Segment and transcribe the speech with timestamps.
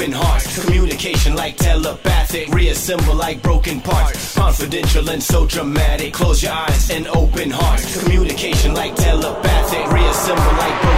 [0.00, 0.64] Open hearts.
[0.64, 2.48] Communication like telepathic.
[2.48, 4.34] Reassemble like broken parts.
[4.34, 6.14] Confidential and so dramatic.
[6.14, 8.02] Close your eyes and open hearts.
[8.02, 9.92] Communication like telepathic.
[9.92, 10.89] Reassemble like broken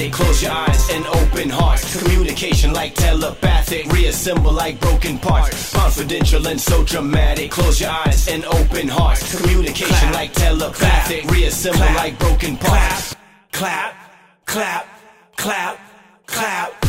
[0.00, 0.12] so dramatic.
[0.12, 2.02] Close your eyes and open hearts.
[2.02, 3.86] Communication like telepathic.
[3.92, 5.72] Reassemble like broken parts.
[5.74, 7.50] Confidential and so dramatic.
[7.50, 9.36] Close your eyes and open hearts.
[9.36, 10.14] Communication Clap.
[10.14, 11.22] like telepathic.
[11.22, 11.34] Clap.
[11.34, 11.96] Reassemble Clap.
[11.96, 13.14] like broken parts.
[13.52, 13.94] clap,
[14.46, 14.86] clap, clap,
[15.36, 15.78] clap,
[16.26, 16.86] clap,